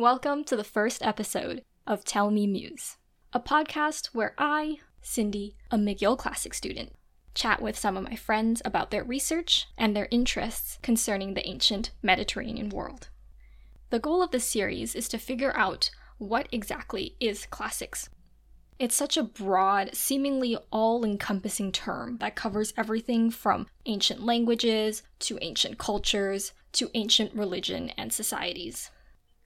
[0.00, 2.98] Welcome to the first episode of Tell Me Muse,
[3.32, 6.92] a podcast where I, Cindy, a McGill Classic student,
[7.34, 11.90] chat with some of my friends about their research and their interests concerning the ancient
[12.00, 13.08] Mediterranean world.
[13.90, 18.08] The goal of this series is to figure out what exactly is classics.
[18.78, 25.40] It's such a broad, seemingly all encompassing term that covers everything from ancient languages to
[25.42, 28.92] ancient cultures to ancient religion and societies.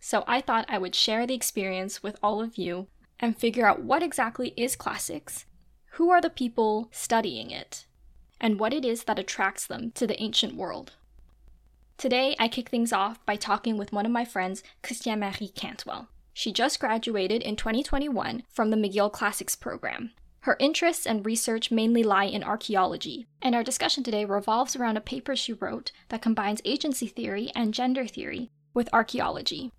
[0.05, 2.89] So I thought I would share the experience with all of you
[3.21, 5.47] and figure out what exactly is classics,
[5.93, 7.87] who are the people studying it,
[8.41, 10.95] and what it is that attracts them to the ancient world.
[11.99, 16.09] Today, I kick things off by talking with one of my friends, Christiane Marie Cantwell.
[16.35, 20.11] She just graduated in 2021 from the McGill Classics program.
[20.41, 25.01] Her interests and research mainly lie in archaeology, and our discussion today revolves around a
[25.01, 29.71] paper she wrote that combines agency theory and gender theory with archaeology.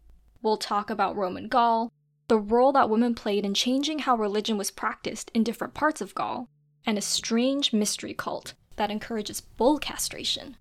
[0.43, 1.89] We'll talk about Roman Gaul,
[2.27, 6.13] the role that women played in changing how religion was practiced in different parts of
[6.13, 6.49] Gaul,
[6.86, 10.58] and a strange mystery cult that encourages bull castration.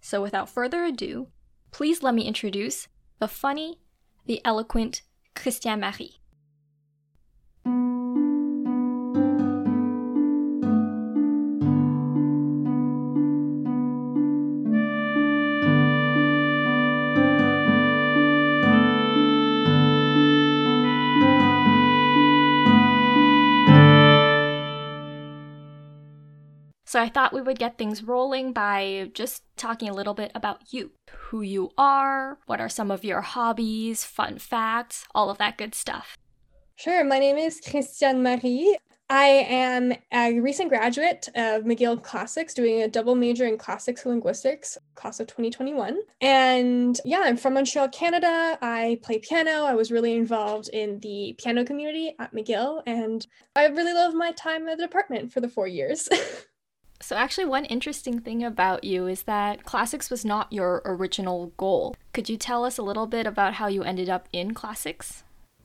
[0.00, 1.26] So, without further ado,
[1.72, 2.86] please let me introduce
[3.18, 3.80] the funny,
[4.26, 5.02] the eloquent
[5.34, 6.20] Christiane Marie.
[26.96, 30.72] So I thought we would get things rolling by just talking a little bit about
[30.72, 30.92] you.
[31.10, 35.74] Who you are, what are some of your hobbies, fun facts, all of that good
[35.74, 36.16] stuff.
[36.76, 37.04] Sure.
[37.04, 38.78] My name is Christiane Marie.
[39.10, 44.12] I am a recent graduate of McGill Classics, doing a double major in classics and
[44.12, 45.98] linguistics, class of 2021.
[46.22, 48.56] And yeah, I'm from Montreal, Canada.
[48.62, 49.66] I play piano.
[49.66, 54.32] I was really involved in the piano community at McGill, and I really love my
[54.32, 56.08] time at the department for the four years.
[57.00, 61.94] So, actually, one interesting thing about you is that classics was not your original goal.
[62.12, 65.22] Could you tell us a little bit about how you ended up in classics?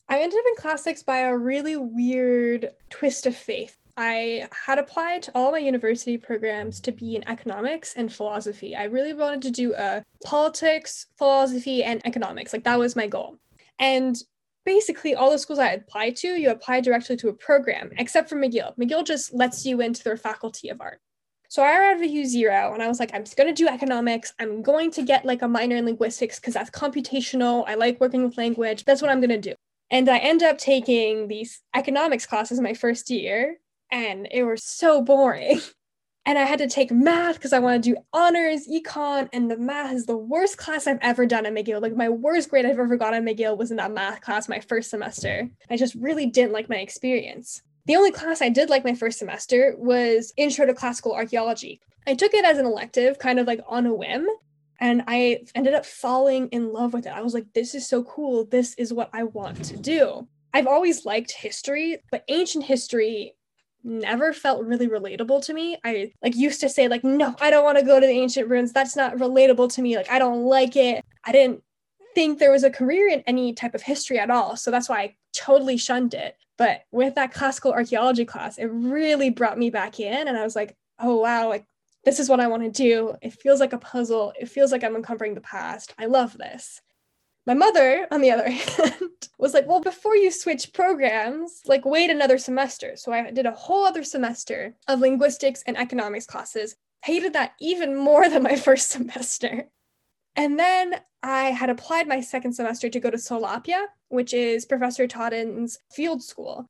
[0.09, 3.75] I ended up in classics by a really weird twist of fate.
[3.97, 8.75] I had applied to all my university programs to be in economics and philosophy.
[8.75, 12.51] I really wanted to do a uh, politics, philosophy, and economics.
[12.53, 13.37] Like that was my goal.
[13.79, 14.21] And
[14.65, 18.35] basically all the schools I applied to, you apply directly to a program, except for
[18.35, 18.77] McGill.
[18.77, 20.99] McGill just lets you into their faculty of art.
[21.51, 23.67] So I arrived at U zero and I was like, I'm just going to do
[23.67, 24.33] economics.
[24.39, 27.65] I'm going to get like a minor in linguistics because that's computational.
[27.67, 28.85] I like working with language.
[28.85, 29.55] That's what I'm going to do.
[29.89, 33.57] And I end up taking these economics classes my first year,
[33.91, 35.59] and it was so boring.
[36.23, 39.57] And I had to take math because I want to do honors, econ, and the
[39.57, 41.81] math is the worst class I've ever done at McGill.
[41.81, 44.59] Like my worst grade I've ever gotten at McGill was in that math class my
[44.59, 45.49] first semester.
[45.67, 47.63] I just really didn't like my experience.
[47.85, 51.81] The only class I did like my first semester was Intro to Classical Archaeology.
[52.07, 54.27] I took it as an elective, kind of like on a whim,
[54.79, 57.13] and I ended up falling in love with it.
[57.13, 58.45] I was like, this is so cool.
[58.45, 60.27] This is what I want to do.
[60.53, 63.35] I've always liked history, but ancient history
[63.83, 65.77] never felt really relatable to me.
[65.83, 68.49] I like used to say like no, I don't want to go to the ancient
[68.49, 68.73] ruins.
[68.73, 69.95] That's not relatable to me.
[69.97, 71.03] Like I don't like it.
[71.23, 71.63] I didn't
[72.13, 74.55] think there was a career in any type of history at all.
[74.55, 76.35] So that's why I totally shunned it.
[76.61, 80.27] But with that classical archaeology class, it really brought me back in.
[80.27, 81.65] And I was like, oh, wow, like
[82.05, 83.15] this is what I want to do.
[83.23, 84.31] It feels like a puzzle.
[84.39, 85.91] It feels like I'm uncovering the past.
[85.97, 86.79] I love this.
[87.47, 92.11] My mother, on the other hand, was like, well, before you switch programs, like wait
[92.11, 92.95] another semester.
[92.95, 96.75] So I did a whole other semester of linguistics and economics classes.
[97.03, 99.67] Hated that even more than my first semester.
[100.35, 105.07] And then I had applied my second semester to go to Salapia, which is Professor
[105.07, 106.69] Totten's field school.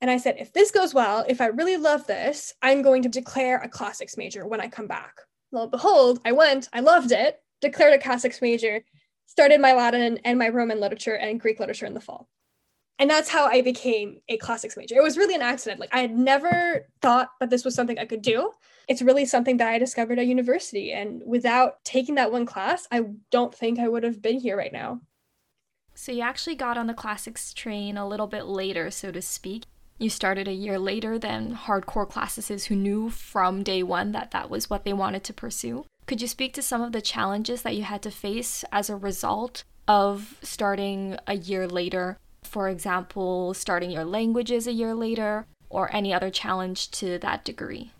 [0.00, 3.08] And I said, if this goes well, if I really love this, I'm going to
[3.08, 5.20] declare a classics major when I come back.
[5.52, 8.82] Lo and behold, I went, I loved it, declared a classics major,
[9.26, 12.28] started my Latin and my Roman literature and Greek literature in the fall.
[12.98, 14.96] And that's how I became a classics major.
[14.96, 15.80] It was really an accident.
[15.80, 18.50] Like I had never thought that this was something I could do
[18.88, 20.92] it's really something that I discovered at university.
[20.92, 24.72] And without taking that one class, I don't think I would have been here right
[24.72, 25.00] now.
[25.94, 29.64] So you actually got on the classics train a little bit later, so to speak.
[29.98, 34.50] You started a year later than hardcore classicists who knew from day one that that
[34.50, 35.84] was what they wanted to pursue.
[36.06, 38.96] Could you speak to some of the challenges that you had to face as a
[38.96, 42.18] result of starting a year later?
[42.42, 47.92] For example, starting your languages a year later, or any other challenge to that degree?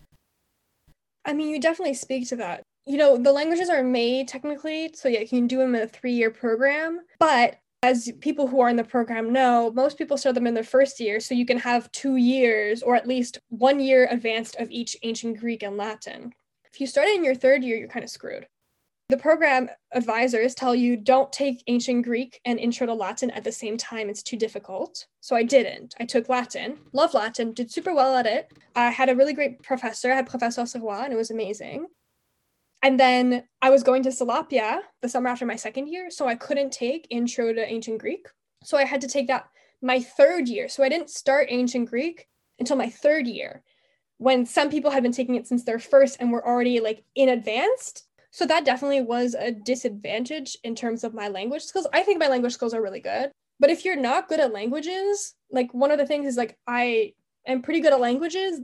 [1.25, 2.63] I mean, you definitely speak to that.
[2.85, 5.87] You know, the languages are made technically, so yeah, you can do them in a
[5.87, 7.01] three year program.
[7.19, 10.65] But as people who are in the program know, most people start them in their
[10.65, 14.71] first year, so you can have two years or at least one year advanced of
[14.71, 16.33] each ancient Greek and Latin.
[16.73, 18.47] If you start in your third year, you're kind of screwed.
[19.13, 23.53] The program advisors tell you don't take ancient Greek and intro to Latin at the
[23.53, 25.07] same time, it's too difficult.
[25.21, 25.95] So I didn't.
[26.01, 28.51] I took Latin, love Latin, did super well at it.
[28.75, 31.89] I had a really great professor, I had Professor Serrois, and it was amazing.
[32.81, 36.35] And then I was going to Salapia the summer after my second year, so I
[36.35, 38.27] couldn't take Intro to Ancient Greek.
[38.65, 39.45] So I had to take that
[39.83, 40.71] my third year.
[40.71, 43.63] So I didn't start Ancient Greek until my third year,
[44.17, 47.29] when some people had been taking it since their first and were already like in
[47.29, 48.07] advanced.
[48.33, 51.87] So that definitely was a disadvantage in terms of my language skills.
[51.93, 53.31] I think my language skills are really good.
[53.61, 57.13] But if you're not good at languages, like one of the things is like I
[57.47, 58.61] am pretty good at languages,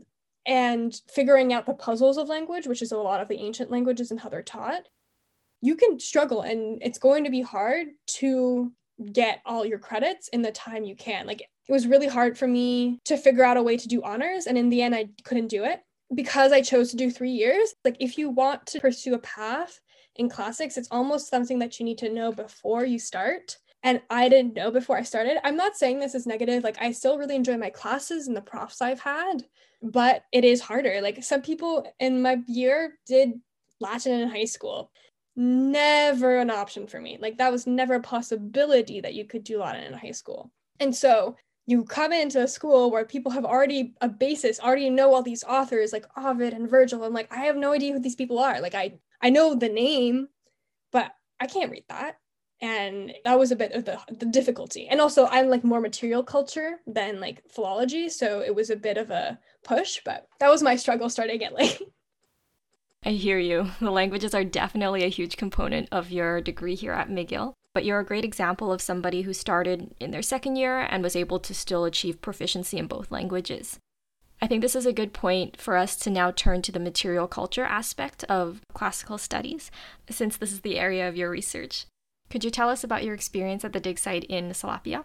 [0.48, 4.10] and figuring out the puzzles of language, which is a lot of the ancient languages
[4.10, 4.88] and how they're taught,
[5.60, 8.72] you can struggle and it's going to be hard to
[9.12, 11.26] get all your credits in the time you can.
[11.26, 14.46] Like it was really hard for me to figure out a way to do honors.
[14.46, 15.82] And in the end, I couldn't do it
[16.14, 17.75] because I chose to do three years.
[17.84, 19.81] Like if you want to pursue a path
[20.16, 23.56] in classics, it's almost something that you need to know before you start.
[23.82, 25.38] And I didn't know before I started.
[25.44, 26.64] I'm not saying this is negative.
[26.64, 29.44] Like I still really enjoy my classes and the profs I've had
[29.82, 31.00] but it is harder.
[31.00, 33.32] Like some people in my year did
[33.81, 34.90] Latin in high school.
[35.37, 37.19] Never an option for me.
[37.20, 40.50] Like that was never a possibility that you could do Latin in high school.
[40.81, 41.37] And so
[41.68, 45.44] you come into a school where people have already a basis, already know all these
[45.44, 47.04] authors like Ovid and Virgil.
[47.04, 48.60] I'm like, I have no idea who these people are.
[48.60, 50.28] Like I I know the name,
[50.90, 52.16] but I can't read that
[52.60, 56.22] and that was a bit of the, the difficulty and also i'm like more material
[56.22, 60.62] culture than like philology so it was a bit of a push but that was
[60.62, 61.80] my struggle starting at like
[63.04, 67.08] i hear you the languages are definitely a huge component of your degree here at
[67.08, 71.00] mcgill but you're a great example of somebody who started in their second year and
[71.00, 73.78] was able to still achieve proficiency in both languages
[74.42, 77.28] I think this is a good point for us to now turn to the material
[77.28, 79.70] culture aspect of classical studies,
[80.10, 81.86] since this is the area of your research.
[82.30, 85.04] Could you tell us about your experience at the dig site in Salapia?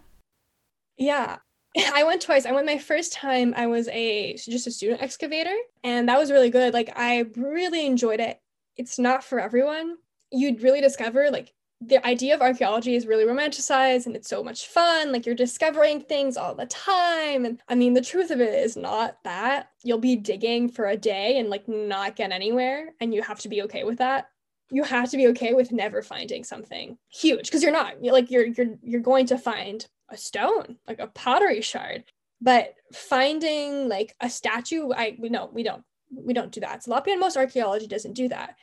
[0.97, 1.37] Yeah,
[1.93, 2.47] I went twice.
[2.47, 3.53] I went my first time.
[3.55, 6.73] I was a just a student excavator, and that was really good.
[6.73, 8.39] Like I really enjoyed it.
[8.77, 9.97] It's not for everyone.
[10.31, 11.53] You'd really discover like
[11.87, 15.11] the idea of archaeology is really romanticized and it's so much fun.
[15.11, 17.45] Like you're discovering things all the time.
[17.45, 19.69] And I mean, the truth of it is not that.
[19.83, 23.49] You'll be digging for a day and like not get anywhere, and you have to
[23.49, 24.27] be okay with that
[24.73, 28.31] you have to be okay with never finding something huge because you're not you're like
[28.31, 32.03] you're you're you're going to find a stone like a pottery shard
[32.41, 37.37] but finding like a statue i no we don't we don't do that Salapian most
[37.37, 38.55] archaeology doesn't do that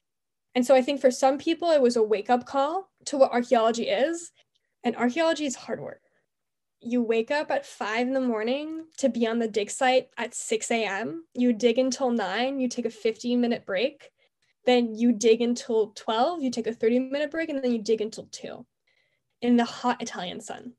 [0.54, 3.32] and so i think for some people it was a wake up call to what
[3.32, 4.30] archaeology is
[4.84, 6.02] and archaeology is hard work
[6.82, 10.34] you wake up at five in the morning to be on the dig site at
[10.34, 11.24] 6 a.m.
[11.34, 14.10] You dig until nine, you take a 15 minute break,
[14.64, 18.00] then you dig until 12, you take a 30 minute break, and then you dig
[18.00, 18.64] until 2
[19.42, 20.72] in the hot Italian sun.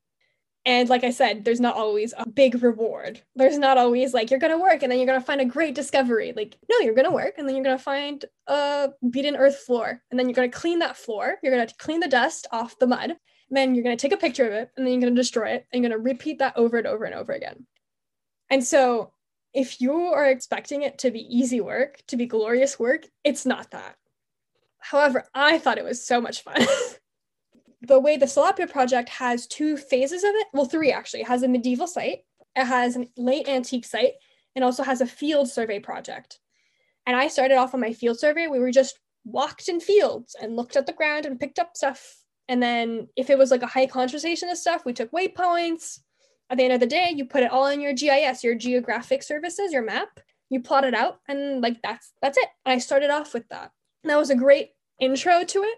[0.65, 3.21] And like I said, there's not always a big reward.
[3.35, 6.33] There's not always like you're gonna work and then you're gonna find a great discovery.
[6.35, 10.01] Like, no, you're gonna work and then you're gonna find a beaten earth floor.
[10.11, 11.37] And then you're gonna clean that floor.
[11.41, 13.09] You're gonna clean the dust off the mud.
[13.09, 15.65] And then you're gonna take a picture of it and then you're gonna destroy it.
[15.73, 17.65] And you're gonna repeat that over and over and over again.
[18.51, 19.13] And so
[19.53, 23.71] if you are expecting it to be easy work, to be glorious work, it's not
[23.71, 23.95] that.
[24.77, 26.61] However, I thought it was so much fun.
[27.81, 31.21] the way the Salapia project has two phases of it, well, three actually.
[31.21, 32.19] It has a medieval site,
[32.55, 34.13] it has a late antique site,
[34.55, 36.39] and also has a field survey project.
[37.07, 38.47] And I started off on my field survey.
[38.47, 42.17] We were just walked in fields and looked at the ground and picked up stuff.
[42.47, 45.99] And then if it was like a high concentration of stuff, we took waypoints,
[46.51, 49.23] at the end of the day, you put it all in your GIS, your geographic
[49.23, 50.19] services, your map.
[50.49, 52.49] You plot it out, and like that's that's it.
[52.65, 53.71] And I started off with that.
[54.03, 55.77] And that was a great intro to it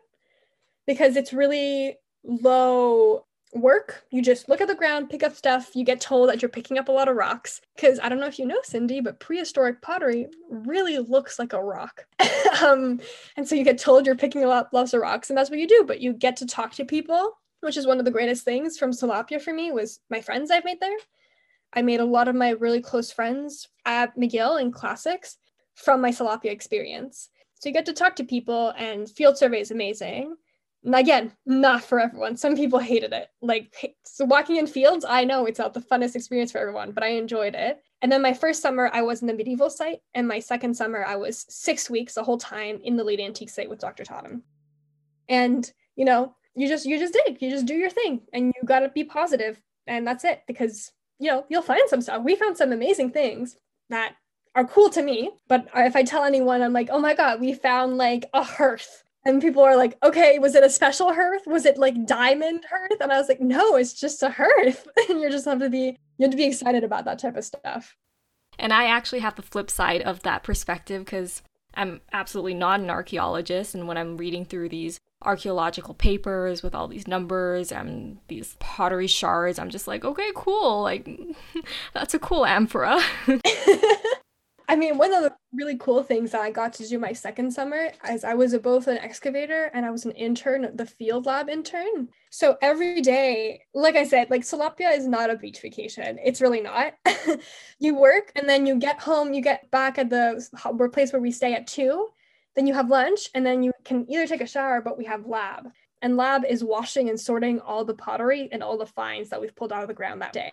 [0.87, 4.03] because it's really low work.
[4.11, 5.75] You just look at the ground, pick up stuff.
[5.75, 7.61] You get told that you're picking up a lot of rocks.
[7.75, 11.63] Because I don't know if you know, Cindy, but prehistoric pottery really looks like a
[11.63, 12.05] rock.
[12.63, 12.99] um,
[13.37, 15.67] and so you get told you're picking up lots of rocks, and that's what you
[15.67, 15.83] do.
[15.85, 18.91] But you get to talk to people which is one of the greatest things from
[18.91, 20.97] Salapia for me was my friends I've made there.
[21.71, 25.37] I made a lot of my really close friends at McGill in classics
[25.73, 27.29] from my Salapia experience.
[27.55, 30.35] So you get to talk to people and field survey is amazing.
[30.91, 32.35] Again, not for everyone.
[32.35, 33.29] Some people hated it.
[33.41, 37.03] Like so walking in fields, I know it's not the funnest experience for everyone, but
[37.03, 37.81] I enjoyed it.
[38.01, 41.05] And then my first summer I was in the medieval site and my second summer
[41.05, 44.03] I was 6 weeks the whole time in the late antique site with Dr.
[44.03, 44.43] Totten.
[45.29, 48.61] And, you know, you just you just dig, you just do your thing, and you
[48.65, 50.43] gotta be positive, and that's it.
[50.47, 52.23] Because you know you'll find some stuff.
[52.23, 53.57] We found some amazing things
[53.89, 54.15] that
[54.53, 57.53] are cool to me, but if I tell anyone, I'm like, oh my god, we
[57.53, 59.03] found like a hearth.
[59.25, 61.43] And people are like, okay, was it a special hearth?
[61.45, 62.99] Was it like diamond hearth?
[62.99, 64.87] And I was like, no, it's just a hearth.
[65.09, 67.43] and you just have to be you have to be excited about that type of
[67.43, 67.95] stuff.
[68.59, 71.41] And I actually have the flip side of that perspective because
[71.73, 73.73] I'm absolutely not an archaeologist.
[73.73, 79.07] And when I'm reading through these archaeological papers with all these numbers and these pottery
[79.07, 80.83] shards, I'm just like, okay, cool.
[80.83, 81.09] Like,
[81.93, 83.01] that's a cool amphora.
[84.73, 87.51] I mean, one of the really cool things that I got to do my second
[87.51, 91.47] summer is I was both an excavator and I was an intern, the field lab
[91.47, 92.09] intern.
[92.31, 96.17] So every day, like I said, like Salapia is not a beach vacation.
[96.25, 96.93] It's really not.
[97.79, 100.43] you work and then you get home, you get back at the
[100.91, 102.07] place where we stay at two,
[102.55, 105.27] then you have lunch and then you can either take a shower, but we have
[105.27, 105.67] lab.
[106.01, 109.55] And lab is washing and sorting all the pottery and all the finds that we've
[109.55, 110.51] pulled out of the ground that day.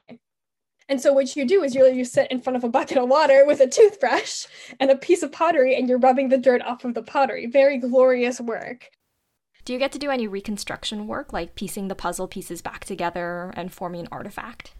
[0.90, 3.08] And so what you do is you you sit in front of a bucket of
[3.08, 4.46] water with a toothbrush
[4.80, 7.46] and a piece of pottery and you're rubbing the dirt off of the pottery.
[7.46, 8.90] Very glorious work.
[9.64, 13.52] Do you get to do any reconstruction work, like piecing the puzzle pieces back together
[13.54, 14.74] and forming an artifact?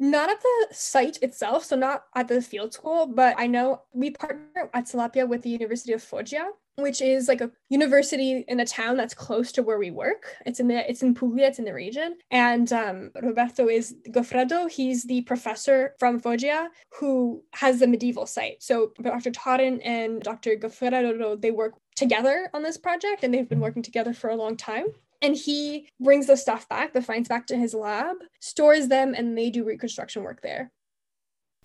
[0.00, 4.10] Not at the site itself, so not at the field school, but I know we
[4.10, 8.66] partner at Salapia with the University of Foggia, which is like a university in a
[8.66, 10.34] town that's close to where we work.
[10.46, 12.16] It's in the it's in Puglia, it's in the region.
[12.32, 14.68] And um, Roberto is Goffredo.
[14.68, 18.62] He's the professor from Foggia who has the medieval site.
[18.62, 19.30] So Dr.
[19.30, 20.56] Totten and Dr.
[20.56, 24.56] Goffredo, they work together on this project and they've been working together for a long
[24.56, 24.86] time.
[25.24, 29.36] And he brings the stuff back, the finds back to his lab, stores them, and
[29.36, 30.70] they do reconstruction work there.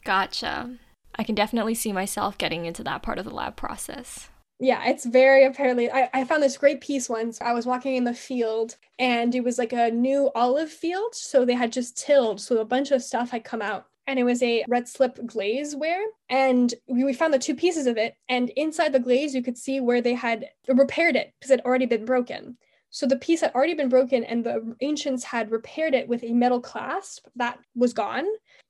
[0.05, 0.77] Gotcha.
[1.15, 5.05] I can definitely see myself getting into that part of the lab process yeah, it's
[5.05, 5.89] very apparently.
[5.89, 7.39] I, I found this great piece once.
[7.41, 11.15] I was walking in the field and it was like a new olive field.
[11.15, 12.41] So they had just tilled.
[12.41, 13.85] So a bunch of stuff had come out.
[14.05, 16.03] And it was a red slip glaze ware.
[16.29, 18.15] And we, we found the two pieces of it.
[18.27, 21.65] And inside the glaze, you could see where they had repaired it because it had
[21.65, 22.57] already been broken.
[22.91, 26.33] So the piece had already been broken, and the ancients had repaired it with a
[26.33, 28.25] metal clasp that was gone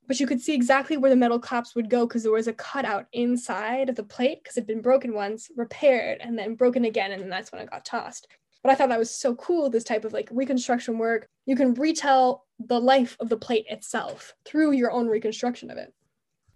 [0.09, 2.53] but you could see exactly where the metal clasps would go because there was a
[2.53, 6.83] cutout inside of the plate because it had been broken once, repaired, and then broken
[6.83, 8.27] again, and then that's when it got tossed.
[8.63, 11.27] But I thought that was so cool, this type of like reconstruction work.
[11.45, 15.93] You can retell the life of the plate itself through your own reconstruction of it.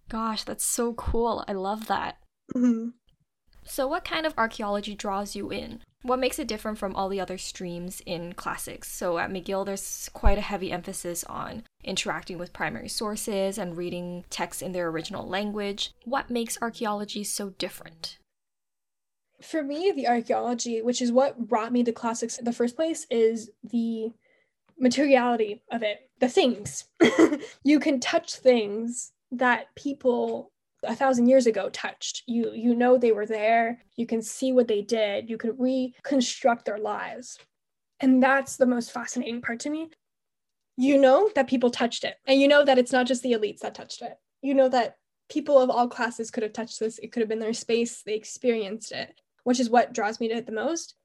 [0.10, 1.46] Gosh, that's so cool.
[1.48, 2.18] I love that.
[2.56, 2.90] Mm-hmm.
[3.66, 5.82] So, what kind of archaeology draws you in?
[6.02, 8.92] What makes it different from all the other streams in classics?
[8.92, 14.26] So, at McGill, there's quite a heavy emphasis on interacting with primary sources and reading
[14.30, 15.94] texts in their original language.
[16.06, 18.18] What makes archaeology so different?
[19.42, 23.06] For me, the archaeology, which is what brought me to classics in the first place,
[23.10, 24.12] is the
[24.80, 26.86] materiality of it, the things.
[27.64, 30.53] you can touch things that people
[30.84, 32.24] a thousand years ago touched.
[32.28, 33.82] You you know they were there.
[33.96, 35.30] You can see what they did.
[35.30, 37.38] You can reconstruct their lives.
[38.00, 39.90] And that's the most fascinating part to me.
[40.76, 42.16] You know that people touched it.
[42.26, 44.18] And you know that it's not just the elites that touched it.
[44.42, 44.98] You know that
[45.30, 47.00] people of all classes could have touched this.
[47.00, 48.02] It could have been their space.
[48.04, 50.96] They experienced it which is what draws me to it the most.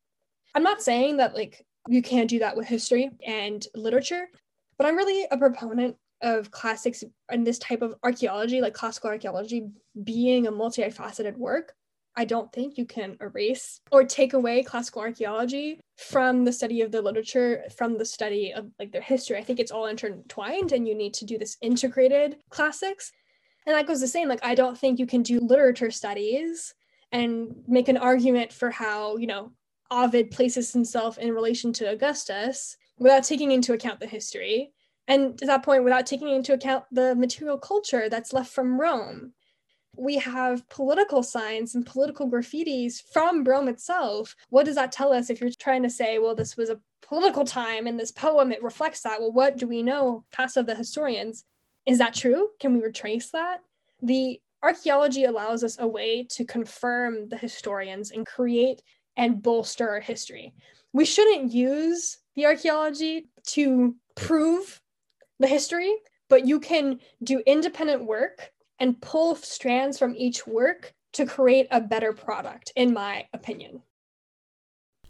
[0.54, 4.28] I'm not saying that like you can't do that with history and literature
[4.76, 9.68] but i'm really a proponent of classics and this type of archaeology, like classical archaeology,
[10.04, 11.74] being a multifaceted work,
[12.16, 16.90] I don't think you can erase or take away classical archaeology from the study of
[16.90, 19.36] the literature, from the study of like their history.
[19.36, 23.12] I think it's all intertwined and you need to do this integrated classics.
[23.66, 24.28] And that goes the same.
[24.28, 26.74] Like, I don't think you can do literature studies
[27.12, 29.52] and make an argument for how, you know,
[29.90, 34.72] Ovid places himself in relation to Augustus without taking into account the history
[35.08, 39.32] and to that point, without taking into account the material culture that's left from Rome,
[39.96, 44.36] we have political signs and political graffitis from Rome itself.
[44.50, 47.44] What does that tell us if you're trying to say, well, this was a political
[47.44, 49.18] time and this poem, it reflects that?
[49.20, 51.44] Well, what do we know past of the historians?
[51.86, 52.50] Is that true?
[52.60, 53.62] Can we retrace that?
[54.02, 58.82] The archaeology allows us a way to confirm the historians and create
[59.16, 60.54] and bolster our history.
[60.92, 64.80] We shouldn't use the archaeology to prove
[65.38, 65.94] the history,
[66.28, 71.80] but you can do independent work and pull strands from each work to create a
[71.80, 73.82] better product, in my opinion.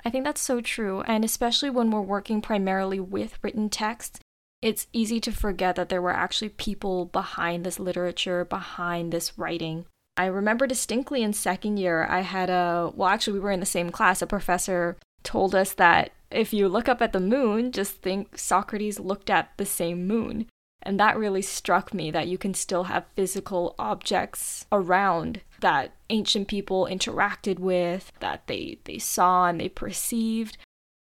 [0.04, 1.02] I think that's so true.
[1.02, 4.20] And especially when we're working primarily with written text,
[4.62, 9.87] it's easy to forget that there were actually people behind this literature, behind this writing.
[10.16, 13.66] I remember distinctly in second year, I had a, well, actually, we were in the
[13.66, 14.23] same class.
[14.23, 19.00] A professor told us that if you look up at the moon, just think Socrates
[19.00, 20.47] looked at the same moon.
[20.82, 26.49] And that really struck me that you can still have physical objects around that ancient
[26.49, 30.56] people interacted with, that they, they saw and they perceived.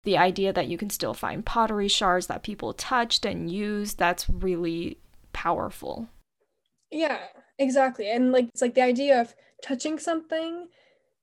[0.06, 4.30] The idea that you can still find pottery shards that people touched and used, that's
[4.30, 4.98] really
[5.34, 6.10] powerful.
[6.90, 7.20] Yeah,
[7.60, 8.10] exactly.
[8.10, 10.68] And like it's like the idea of touching something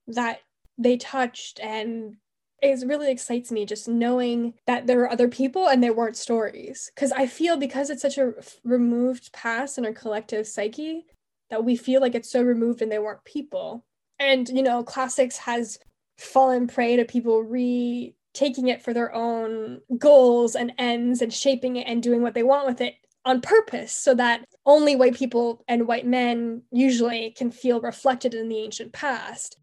[0.06, 0.40] that
[0.78, 2.16] they touched and
[2.62, 6.90] it really excites me just knowing that there were other people and there weren't stories.
[6.94, 8.32] Because I feel because it's such a
[8.64, 11.04] removed past in our collective psyche
[11.50, 13.84] that we feel like it's so removed and there weren't people.
[14.18, 15.78] And, you know, classics has
[16.18, 21.76] fallen prey to people re taking it for their own goals and ends and shaping
[21.76, 22.94] it and doing what they want with it
[23.24, 28.48] on purpose so that only white people and white men usually can feel reflected in
[28.48, 29.56] the ancient past.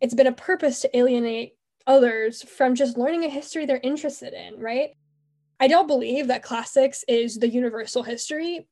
[0.00, 1.54] It's been a purpose to alienate
[1.88, 4.90] others from just learning a history they're interested in, right?
[5.58, 8.68] I don't believe that classics is the universal history.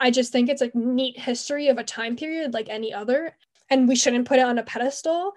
[0.00, 3.36] I just think it's a neat history of a time period like any other,
[3.70, 5.32] and we shouldn't put it on a pedestal,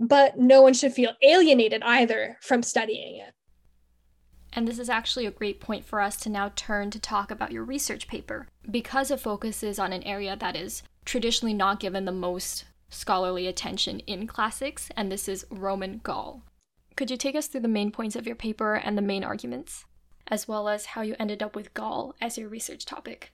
[0.00, 3.32] but no one should feel alienated either from studying it.
[4.52, 7.52] And this is actually a great point for us to now turn to talk about
[7.52, 12.12] your research paper, because it focuses on an area that is traditionally not given the
[12.12, 16.42] most scholarly attention in classics, and this is Roman Gaul.
[16.96, 19.84] Could you take us through the main points of your paper and the main arguments,
[20.28, 23.32] as well as how you ended up with Gaul as your research topic?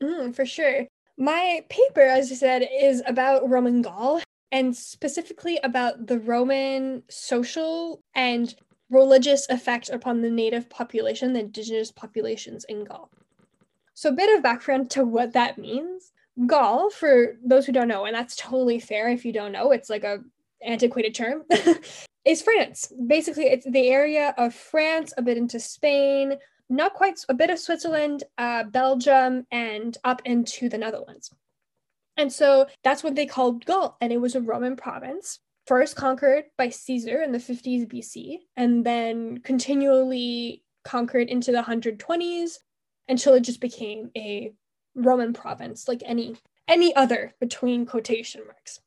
[0.00, 0.86] Mm, for sure.
[1.18, 8.00] My paper, as you said, is about Roman Gaul and specifically about the Roman social
[8.14, 8.54] and
[8.88, 13.10] religious effect upon the native population, the indigenous populations in Gaul.
[13.94, 16.12] So, a bit of background to what that means.
[16.46, 19.90] Gaul, for those who don't know, and that's totally fair if you don't know, it's
[19.90, 20.18] like a
[20.62, 21.44] antiquated term,
[22.26, 22.92] is France.
[23.06, 26.36] Basically, it's the area of France, a bit into Spain,
[26.68, 31.30] not quite a bit of Switzerland, uh, Belgium, and up into the Netherlands.
[32.16, 36.44] And so that's what they called Gaul, and it was a Roman province, first conquered
[36.58, 42.58] by Caesar in the 50s BC, and then continually conquered into the 120s
[43.08, 44.52] until it just became a
[44.96, 46.36] Roman province, like any
[46.68, 48.80] any other between quotation marks.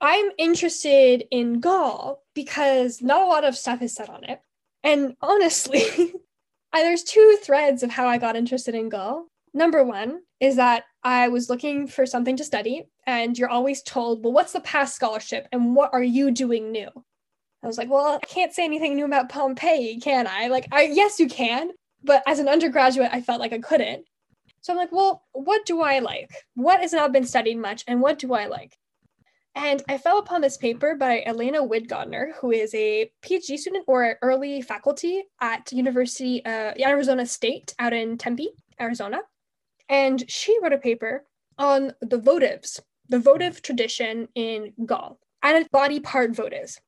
[0.00, 4.40] I'm interested in Gaul because not a lot of stuff is said on it.
[4.82, 6.12] And honestly,
[6.72, 9.26] there's two threads of how I got interested in Gaul.
[9.54, 14.22] Number one is that I was looking for something to study, and you're always told,
[14.22, 16.88] well, what's the past scholarship and what are you doing new?
[17.62, 20.48] I was like, well, I can't say anything new about Pompeii, can I?
[20.48, 21.70] Like, I yes, you can,
[22.04, 24.04] but as an undergraduate, I felt like I couldn't.
[24.60, 26.30] So I'm like, well, what do I like?
[26.54, 28.76] What has not been studied much, and what do I like?
[29.56, 34.18] And I fell upon this paper by Elena Widgodner, who is a PhD student or
[34.20, 39.20] early faculty at University uh, Arizona State out in Tempe, Arizona.
[39.88, 41.24] And she wrote a paper
[41.56, 46.78] on the votives, the votive tradition in Gaul, and body part votives.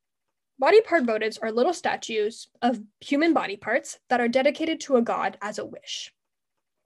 [0.58, 5.02] Body part votives are little statues of human body parts that are dedicated to a
[5.02, 6.12] god as a wish.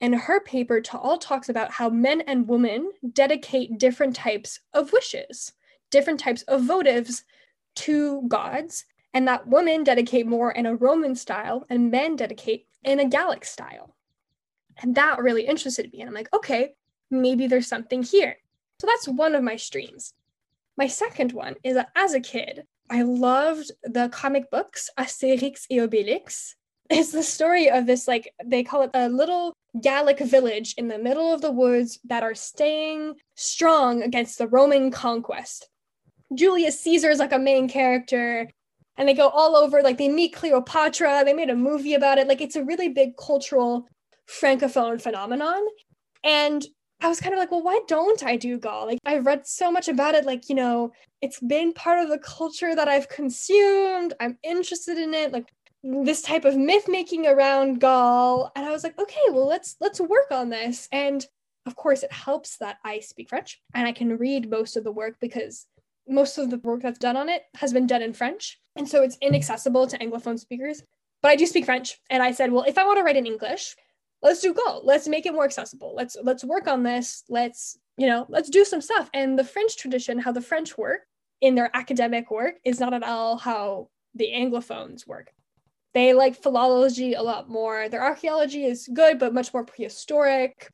[0.00, 4.92] And her paper to all talks about how men and women dedicate different types of
[4.92, 5.52] wishes
[5.92, 7.22] different types of votives
[7.76, 12.98] to gods, and that women dedicate more in a Roman style and men dedicate in
[12.98, 13.94] a Gallic style.
[14.82, 16.00] And that really interested me.
[16.00, 16.72] And I'm like, okay,
[17.10, 18.36] maybe there's something here.
[18.80, 20.14] So that's one of my streams.
[20.76, 25.76] My second one is that as a kid, I loved the comic books Asterix et
[25.76, 26.54] Obelix.
[26.90, 30.98] It's the story of this, like, they call it a little Gallic village in the
[30.98, 35.68] middle of the woods that are staying strong against the Roman conquest.
[36.34, 38.48] Julius Caesar is like a main character
[38.96, 42.28] and they go all over like they meet Cleopatra they made a movie about it.
[42.28, 43.88] Like it's a really big cultural
[44.28, 45.62] francophone phenomenon.
[46.24, 46.64] And
[47.00, 48.86] I was kind of like well why don't I do Gaul?
[48.86, 50.24] Like I've read so much about it.
[50.24, 54.14] Like you know it's been part of the culture that I've consumed.
[54.20, 55.32] I'm interested in it.
[55.32, 55.48] Like
[55.82, 58.52] this type of myth making around Gaul.
[58.54, 60.88] And I was like okay well let's let's work on this.
[60.92, 61.26] And
[61.66, 64.92] of course it helps that I speak French and I can read most of the
[64.92, 65.66] work because
[66.08, 68.58] most of the work that's done on it has been done in French.
[68.76, 70.82] And so it's inaccessible to Anglophone speakers.
[71.22, 71.98] But I do speak French.
[72.10, 73.76] And I said, well, if I want to write in English,
[74.22, 74.82] let's do Gaul.
[74.84, 75.94] Let's make it more accessible.
[75.94, 77.24] Let's let's work on this.
[77.28, 79.10] Let's, you know, let's do some stuff.
[79.14, 81.00] And the French tradition, how the French work
[81.40, 85.32] in their academic work is not at all how the Anglophones work.
[85.94, 87.88] They like philology a lot more.
[87.88, 90.70] Their archaeology is good, but much more prehistoric.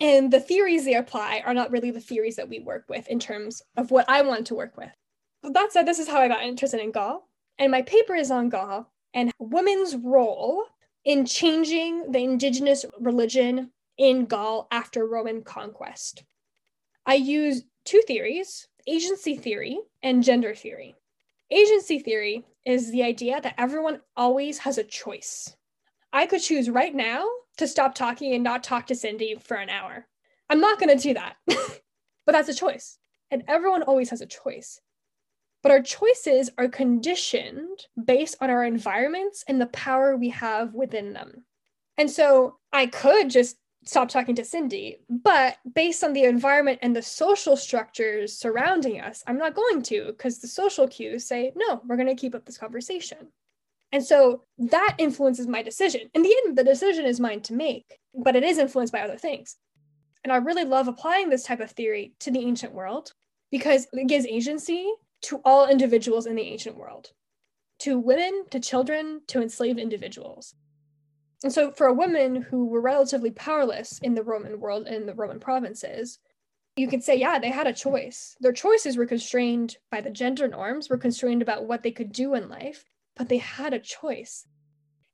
[0.00, 3.18] And the theories they apply are not really the theories that we work with in
[3.18, 4.90] terms of what I want to work with.
[5.42, 7.28] that said, this is how I got interested in Gaul.
[7.58, 8.90] And my paper is on Gaul.
[9.14, 10.64] and women's role
[11.04, 16.24] in changing the indigenous religion in Gaul after Roman conquest.
[17.06, 20.94] I use two theories agency theory and gender theory.
[21.50, 25.56] Agency theory is the idea that everyone always has a choice.
[26.12, 27.26] I could choose right now
[27.56, 30.06] to stop talking and not talk to Cindy for an hour.
[30.48, 32.98] I'm not going to do that, but that's a choice.
[33.30, 34.80] And everyone always has a choice.
[35.62, 41.12] But our choices are conditioned based on our environments and the power we have within
[41.12, 41.44] them.
[41.98, 44.98] And so I could just stop talking to Cindy.
[45.08, 50.06] But based on the environment and the social structures surrounding us, I'm not going to
[50.06, 53.28] because the social cues say, no, we're going to keep up this conversation.
[53.92, 56.02] And so that influences my decision.
[56.14, 59.16] In the end, the decision is mine to make, but it is influenced by other
[59.16, 59.56] things.
[60.24, 63.12] And I really love applying this type of theory to the ancient world
[63.50, 67.10] because it gives agency to all individuals in the ancient world
[67.78, 70.54] to women, to children, to enslaved individuals.
[71.42, 75.14] And so, for a women who were relatively powerless in the Roman world, in the
[75.14, 76.18] Roman provinces,
[76.76, 78.36] you could say, yeah, they had a choice.
[78.40, 82.34] Their choices were constrained by the gender norms, were constrained about what they could do
[82.34, 82.84] in life,
[83.16, 84.46] but they had a choice.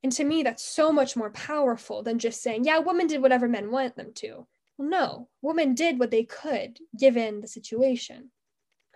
[0.02, 3.48] And to me, that's so much more powerful than just saying, yeah, women did whatever
[3.48, 4.46] men want them to.
[4.76, 8.30] Well, no, women did what they could given the situation.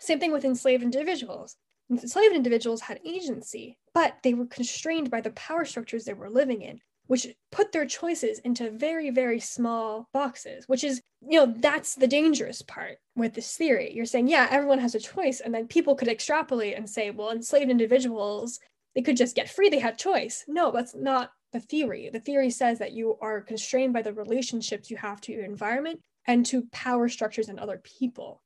[0.01, 1.57] Same thing with enslaved individuals.
[1.90, 6.62] Enslaved individuals had agency, but they were constrained by the power structures they were living
[6.62, 11.95] in which put their choices into very, very small boxes, which is, you know, that's
[11.95, 13.92] the dangerous part with this theory.
[13.95, 15.40] You're saying, yeah, everyone has a choice.
[15.40, 18.59] And then people could extrapolate and say, well, enslaved individuals,
[18.97, 20.47] they could just get free, they had choice.
[20.49, 22.09] No, that's not the theory.
[22.11, 26.01] The theory says that you are constrained by the relationships you have to your environment
[26.27, 28.43] and to power structures and other people.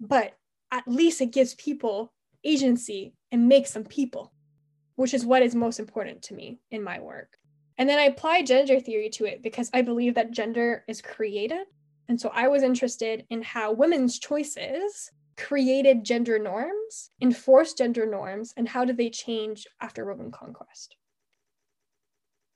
[0.00, 0.34] But
[0.72, 4.32] at least it gives people agency and makes them people,
[4.96, 7.38] which is what is most important to me in my work.
[7.78, 11.66] And then I apply gender theory to it because I believe that gender is created.
[12.08, 18.52] And so I was interested in how women's choices created gender norms, enforced gender norms,
[18.56, 20.96] and how did they change after Roman conquest.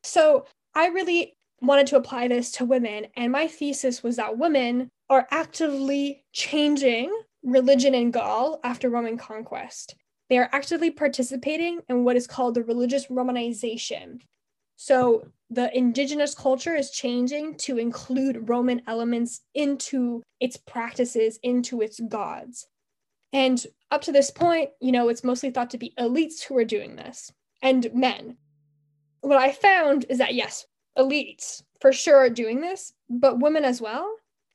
[0.02, 3.06] So I really wanted to apply this to women.
[3.16, 7.12] And my thesis was that women are actively changing
[7.42, 9.96] religion in Gaul after Roman conquest.
[10.28, 14.20] They are actively participating in what is called the religious Romanization,
[14.80, 21.98] so the indigenous culture is changing to include Roman elements into its practices, into its
[21.98, 22.68] gods.
[23.32, 26.64] And up to this point, you know, it's mostly thought to be elites who are
[26.64, 28.36] doing this and men.
[29.20, 30.64] What I found is that, yes,
[30.96, 34.08] elites for sure are doing this, but women as well,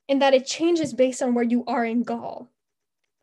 [0.08, 2.48] in that it changes based on where you are in Gaul.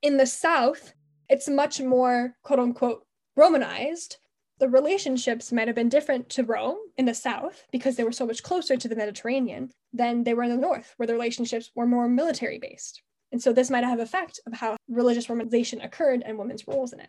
[0.02, 0.92] In the South,
[1.30, 4.18] it's much more quote unquote Romanized,
[4.60, 8.26] the relationships might have been different to Rome in the south because they were so
[8.26, 11.86] much closer to the Mediterranean than they were in the north, where the relationships were
[11.86, 13.02] more military based.
[13.32, 17.00] And so this might have effect of how religious romanization occurred and women's roles in
[17.00, 17.08] it.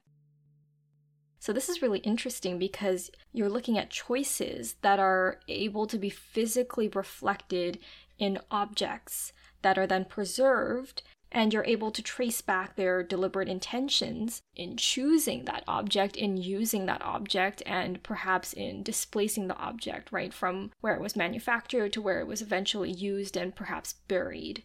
[1.39, 6.09] So this is really interesting because you're looking at choices that are able to be
[6.09, 7.79] physically reflected
[8.17, 14.41] in objects that are then preserved and you're able to trace back their deliberate intentions
[14.55, 20.33] in choosing that object, in using that object, and perhaps in displacing the object, right,
[20.33, 24.63] from where it was manufactured to where it was eventually used and perhaps buried.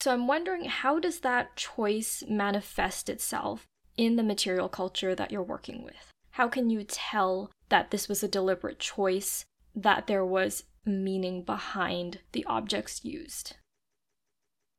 [0.00, 5.42] So I'm wondering how does that choice manifest itself in the material culture that you're
[5.42, 6.12] working with?
[6.32, 12.18] How can you tell that this was a deliberate choice, that there was meaning behind
[12.32, 13.54] the objects used?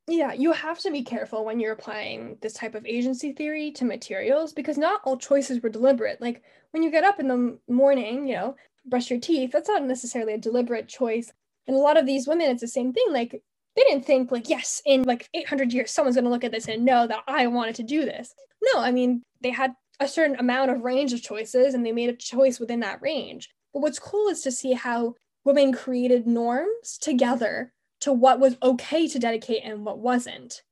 [0.08, 3.84] Yeah, you have to be careful when you're applying this type of agency theory to
[3.84, 6.20] materials because not all choices were deliberate.
[6.20, 9.82] Like when you get up in the morning, you know, brush your teeth, that's not
[9.82, 11.32] necessarily a deliberate choice.
[11.66, 13.06] And a lot of these women, it's the same thing.
[13.10, 13.42] Like
[13.74, 16.68] they didn't think like, yes, in like 800 years, someone's going to look at this
[16.68, 18.32] and know that I wanted to do this.
[18.62, 22.10] No, I mean, they had a certain amount of range of choices and they made
[22.10, 23.48] a choice within that range.
[23.72, 25.14] But what's cool is to see how
[25.44, 30.62] women created norms together to what was okay to dedicate and what wasn't.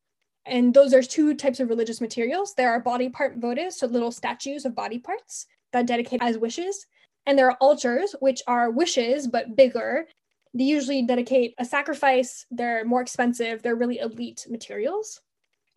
[0.47, 2.55] And those are two types of religious materials.
[2.55, 6.87] There are body part votives, so little statues of body parts that dedicate as wishes.
[7.27, 10.07] And there are altars, which are wishes but bigger.
[10.53, 15.21] They usually dedicate a sacrifice, they're more expensive, they're really elite materials.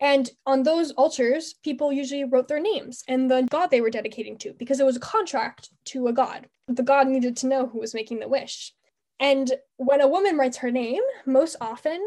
[0.00, 4.38] And on those altars, people usually wrote their names and the god they were dedicating
[4.38, 6.48] to because it was a contract to a god.
[6.68, 8.72] The god needed to know who was making the wish.
[9.20, 12.00] And when a woman writes her name, most often,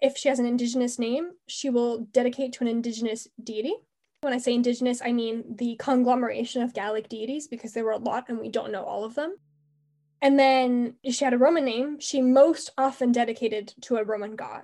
[0.00, 3.74] if she has an indigenous name, she will dedicate to an indigenous deity.
[4.20, 7.98] When I say indigenous, I mean the conglomeration of Gallic deities because there were a
[7.98, 9.36] lot and we don't know all of them.
[10.20, 14.34] And then if she had a Roman name, she most often dedicated to a Roman
[14.34, 14.62] god.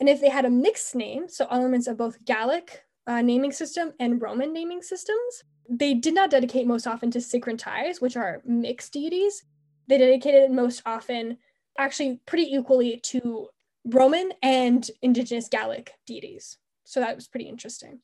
[0.00, 3.92] And if they had a mixed name, so elements of both Gallic uh, naming system
[4.00, 8.94] and Roman naming systems, they did not dedicate most often to syncretize, which are mixed
[8.94, 9.44] deities.
[9.90, 11.38] They dedicated most often,
[11.76, 13.48] actually pretty equally, to
[13.84, 16.58] Roman and indigenous Gallic deities.
[16.84, 17.98] So that was pretty interesting.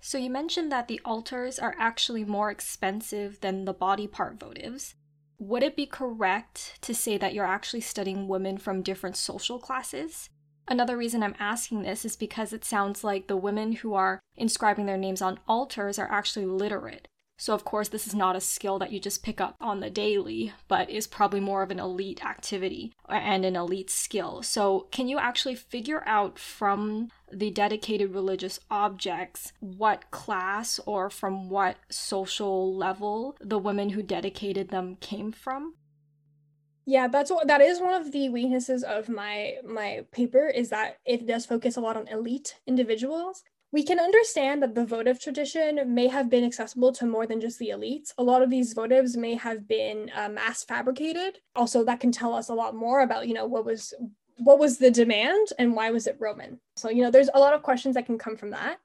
[0.00, 4.94] So you mentioned that the altars are actually more expensive than the body part votives.
[5.38, 10.30] Would it be correct to say that you're actually studying women from different social classes?
[10.66, 14.86] Another reason I'm asking this is because it sounds like the women who are inscribing
[14.86, 17.06] their names on altars are actually literate.
[17.38, 19.90] So, of course, this is not a skill that you just pick up on the
[19.90, 24.42] daily, but is probably more of an elite activity uh, and an elite skill.
[24.42, 31.50] So, can you actually figure out from the dedicated religious objects what class or from
[31.50, 35.74] what social level the women who dedicated them came from?
[36.88, 40.98] Yeah, that's what that is one of the weaknesses of my my paper is that
[41.04, 43.42] it does focus a lot on elite individuals.
[43.72, 47.58] We can understand that the votive tradition may have been accessible to more than just
[47.58, 48.12] the elites.
[48.16, 51.38] A lot of these votives may have been uh, mass fabricated.
[51.54, 53.92] Also, that can tell us a lot more about, you know, what was
[54.38, 56.60] what was the demand and why was it Roman.
[56.76, 58.78] So, you know, there's a lot of questions that can come from that.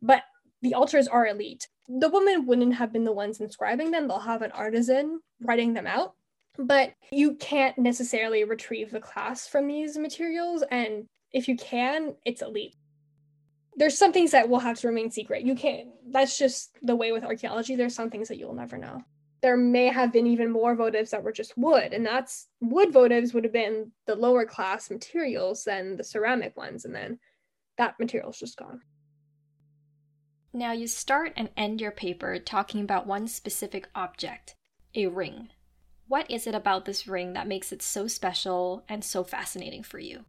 [0.00, 0.22] But
[0.62, 1.68] the altars are elite.
[1.88, 4.08] The women wouldn't have been the ones inscribing them.
[4.08, 6.14] They'll have an artisan writing them out
[6.58, 12.42] but you can't necessarily retrieve the class from these materials and if you can it's
[12.42, 12.74] elite
[13.78, 15.44] there's some things that will have to remain secret.
[15.44, 19.02] You can't that's just the way with archaeology there's some things that you'll never know.
[19.40, 23.32] There may have been even more votives that were just wood and that's wood votives
[23.32, 27.18] would have been the lower class materials than the ceramic ones and then
[27.76, 28.80] that material's just gone.
[30.52, 34.56] Now you start and end your paper talking about one specific object
[34.94, 35.50] a ring.
[36.08, 39.98] What is it about this ring that makes it so special and so fascinating for
[39.98, 40.24] you?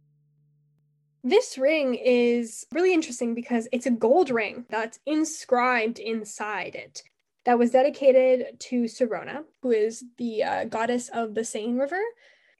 [1.22, 7.02] This ring is really interesting because it's a gold ring that's inscribed inside it
[7.44, 12.00] that was dedicated to Sirona, who is the uh, goddess of the Seine River,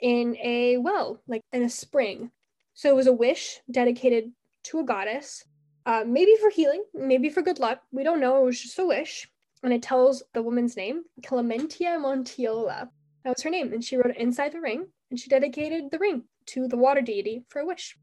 [0.00, 2.30] in a well, like in a spring.
[2.74, 4.32] So it was a wish dedicated
[4.64, 5.44] to a goddess,
[5.86, 7.80] uh, maybe for healing, maybe for good luck.
[7.92, 8.42] We don't know.
[8.42, 9.28] It was just a wish.
[9.62, 12.88] And it tells the woman's name, Clementia Montiola.
[13.24, 13.72] That was her name.
[13.72, 17.02] And she wrote it inside the ring and she dedicated the ring to the water
[17.02, 17.96] deity for a wish.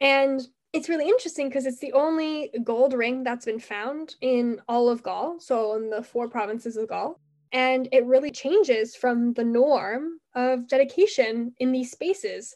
[0.00, 0.40] And
[0.72, 5.02] it's really interesting because it's the only gold ring that's been found in all of
[5.02, 7.20] Gaul, so in the four provinces of Gaul.
[7.52, 12.54] And it really changes from the norm of dedication in these spaces.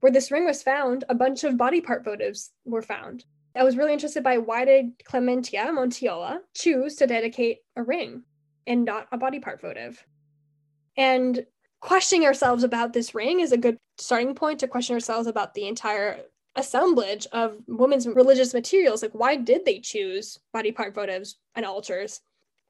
[0.00, 3.24] Where this ring was found, a bunch of body part votives were found.
[3.54, 8.22] I was really interested by why did Clementia Montiola choose to dedicate a ring
[8.66, 10.04] and not a body part votive?
[10.96, 11.46] And
[11.80, 15.66] questioning ourselves about this ring is a good starting point to question ourselves about the
[15.68, 16.18] entire
[16.56, 19.02] assemblage of women's religious materials.
[19.02, 22.20] Like, why did they choose body part votives and altars?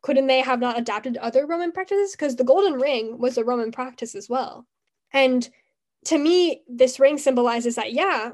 [0.02, 2.12] Couldn't they have not adapted other Roman practices?
[2.12, 4.66] Because the golden ring was a Roman practice as well.
[5.12, 5.48] And
[6.04, 8.30] to me, this ring symbolizes that, yeah,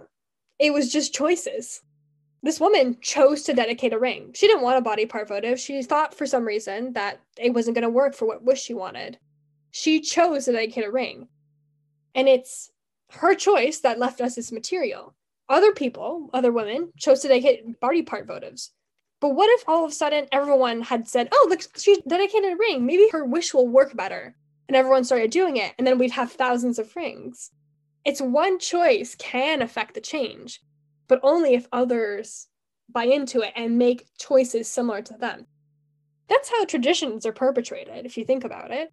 [0.59, 1.81] it was just choices.
[2.43, 4.33] This woman chose to dedicate a ring.
[4.35, 5.61] She didn't want a body part votive.
[5.61, 8.75] She thought for some reason that it wasn't going to work for what wish she
[8.75, 9.19] wanted
[9.73, 11.29] she chose to dedicate a ring.
[12.15, 12.71] And it's
[13.11, 15.15] her choice that left us this material.
[15.49, 18.71] Other people, other women, chose to dedicate body part votives.
[19.21, 22.57] But what if all of a sudden everyone had said, oh, look, she dedicated a
[22.57, 22.87] ring.
[22.87, 24.35] Maybe her wish will work better.
[24.69, 25.73] And everyone started doing it.
[25.79, 27.51] And then we'd have thousands of rings.
[28.05, 30.61] It's one choice can affect the change,
[31.07, 32.49] but only if others
[32.91, 35.47] buy into it and make choices similar to them.
[36.29, 38.91] That's how traditions are perpetrated, if you think about it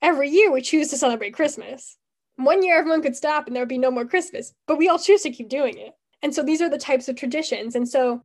[0.00, 1.96] every year we choose to celebrate Christmas.
[2.38, 4.98] One year everyone could stop and there would be no more Christmas, but we all
[4.98, 5.94] choose to keep doing it.
[6.22, 7.74] And so these are the types of traditions.
[7.74, 8.22] And so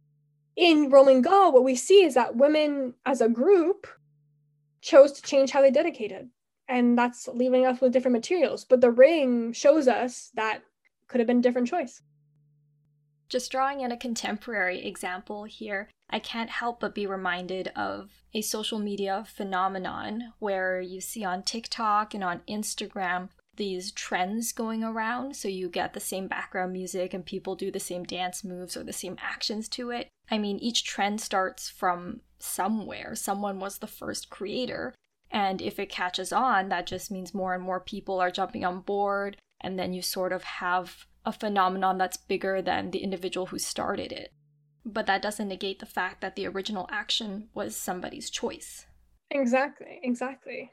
[0.56, 3.88] in Roman Gaul, what we see is that women as a group
[4.82, 6.30] chose to change how they dedicated.
[6.68, 8.66] And that's leaving us with different materials.
[8.66, 10.62] But the ring shows us that
[11.08, 12.04] could have been a different choice.
[13.30, 18.44] Just drawing in a contemporary example here, I can't help but be reminded of a
[18.44, 25.36] social media phenomenon where you see on TikTok and on Instagram these trends going around.
[25.36, 28.84] So you get the same background music and people do the same dance moves or
[28.84, 30.10] the same actions to it.
[30.30, 33.16] I mean, each trend starts from somewhere.
[33.16, 34.94] Someone was the first creator.
[35.30, 38.82] And if it catches on, that just means more and more people are jumping on
[38.82, 39.38] board.
[39.62, 44.12] And then you sort of have a phenomenon that's bigger than the individual who started
[44.12, 44.32] it.
[44.86, 48.86] But that doesn't negate the fact that the original action was somebody's choice.
[49.32, 50.72] Exactly, exactly.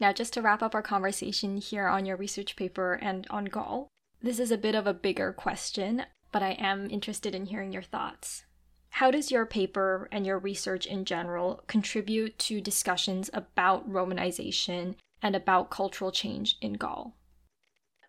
[0.00, 3.88] Now, just to wrap up our conversation here on your research paper and on Gaul,
[4.20, 7.82] this is a bit of a bigger question, but I am interested in hearing your
[7.82, 8.44] thoughts.
[8.90, 15.34] How does your paper and your research in general contribute to discussions about Romanization and
[15.34, 17.16] about cultural change in Gaul?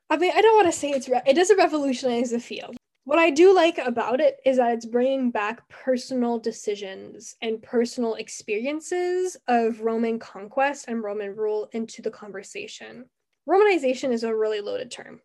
[0.10, 2.78] I mean, I don't want to say it's re- it doesn't revolutionize the field.
[3.06, 8.15] What I do like about it is that it's bringing back personal decisions and personal
[8.15, 13.06] experiences of Roman conquest and Roman rule into the conversation.
[13.48, 15.22] Romanization is a really loaded term.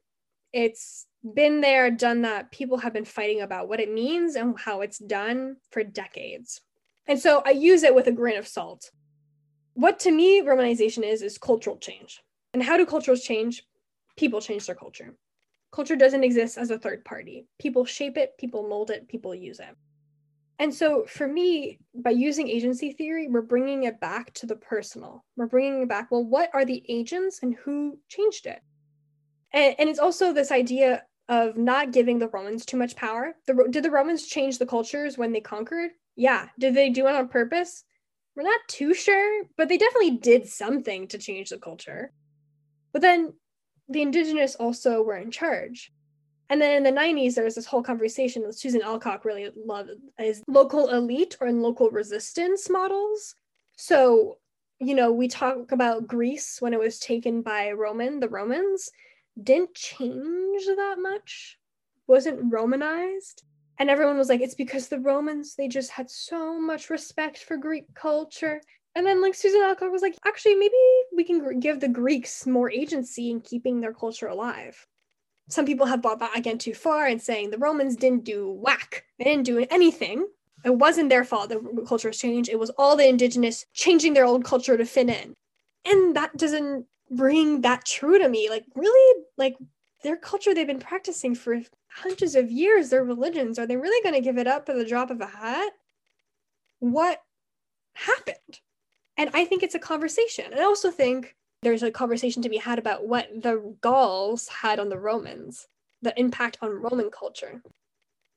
[0.53, 2.51] It's been there, done that.
[2.51, 6.61] People have been fighting about what it means and how it's done for decades.
[7.07, 8.91] And so I use it with a grain of salt.
[9.73, 12.21] What to me Romanization is, is cultural change.
[12.53, 13.63] And how do cultures change?
[14.19, 15.15] People change their culture.
[15.73, 17.47] Culture doesn't exist as a third party.
[17.59, 19.77] People shape it, people mold it, people use it.
[20.59, 25.25] And so for me, by using agency theory, we're bringing it back to the personal.
[25.37, 28.61] We're bringing it back, well, what are the agents and who changed it?
[29.53, 33.37] And, and it's also this idea of not giving the Romans too much power.
[33.47, 35.93] The, did the Romans change the cultures when they conquered?
[36.17, 36.49] Yeah.
[36.59, 37.85] Did they do it on purpose?
[38.37, 42.13] We're not too sure, but they definitely did something to change the culture.
[42.93, 43.33] But then
[43.91, 45.93] the indigenous also were in charge.
[46.49, 49.91] And then in the 90s, there was this whole conversation that Susan Alcock really loved
[50.19, 53.35] is local elite or in local resistance models.
[53.77, 54.39] So,
[54.81, 58.91] you know, we talk about Greece when it was taken by Roman, the Romans,
[59.41, 61.59] didn't change that much,
[62.07, 63.45] wasn't Romanized.
[63.79, 67.57] And everyone was like, it's because the Romans, they just had so much respect for
[67.57, 68.61] Greek culture.
[68.97, 70.75] And then, like, Susan Alcock was like, actually, maybe
[71.15, 74.87] we can give the Greeks more agency in keeping their culture alive.
[75.49, 79.05] Some people have bought that again too far and saying the Romans didn't do whack,
[79.19, 80.27] they didn't do anything.
[80.65, 82.51] It wasn't their fault the culture has changed.
[82.51, 85.35] It was all the indigenous changing their old culture to fit in.
[85.87, 88.51] And that doesn't ring that true to me.
[88.51, 89.57] Like, really, like
[90.03, 94.15] their culture they've been practicing for hundreds of years, their religions, are they really going
[94.15, 95.73] to give it up at the drop of a hat?
[96.79, 97.23] What
[97.95, 98.61] happened?
[99.21, 100.47] And I think it's a conversation.
[100.57, 104.89] I also think there's a conversation to be had about what the Gauls had on
[104.89, 105.69] the Romans,
[106.01, 107.61] the impact on Roman culture.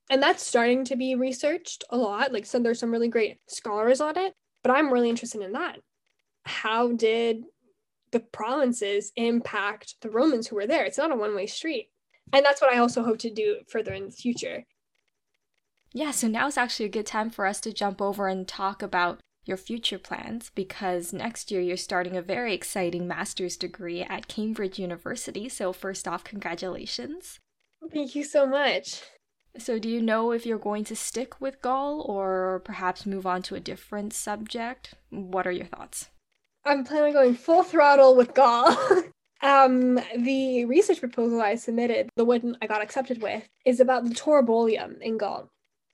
[0.09, 2.33] And that's starting to be researched a lot.
[2.33, 5.79] Like, so there's some really great scholars on it, but I'm really interested in that.
[6.43, 7.45] How did
[8.11, 10.85] the provinces impact the Romans who were there.
[10.85, 11.89] It's not a one way street.
[12.31, 14.65] And that's what I also hope to do further in the future.
[15.93, 18.83] Yeah, so now is actually a good time for us to jump over and talk
[18.83, 24.27] about your future plans because next year you're starting a very exciting master's degree at
[24.27, 25.49] Cambridge University.
[25.49, 27.39] So, first off, congratulations.
[27.91, 29.01] Thank you so much.
[29.57, 33.41] So, do you know if you're going to stick with Gaul or perhaps move on
[33.43, 34.95] to a different subject?
[35.09, 36.09] What are your thoughts?
[36.65, 38.75] I'm planning on going full throttle with Gaul.
[39.43, 44.15] um, the research proposal I submitted, the one I got accepted with, is about the
[44.15, 45.49] Taurobolium in Gaul.